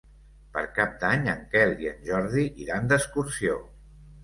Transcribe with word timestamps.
Per 0.53 0.63
Cap 0.77 0.95
d'Any 1.03 1.29
en 1.35 1.43
Quel 1.51 1.75
i 1.85 1.91
en 1.93 2.03
Jordi 2.09 2.47
iran 2.65 2.91
d'excursió. 2.95 3.63